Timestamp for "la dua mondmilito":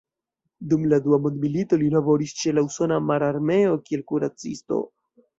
0.91-1.77